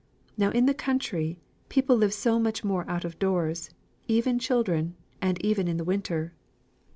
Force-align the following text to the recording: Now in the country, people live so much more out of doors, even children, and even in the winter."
Now 0.35 0.49
in 0.49 0.65
the 0.65 0.73
country, 0.73 1.37
people 1.69 1.95
live 1.95 2.11
so 2.11 2.39
much 2.39 2.63
more 2.63 2.89
out 2.89 3.05
of 3.05 3.19
doors, 3.19 3.69
even 4.07 4.39
children, 4.39 4.95
and 5.21 5.39
even 5.45 5.67
in 5.67 5.77
the 5.77 5.83
winter." 5.83 6.33